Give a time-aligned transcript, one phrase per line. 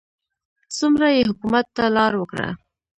[0.77, 2.49] څومره یې حکومت ته لار وکړه.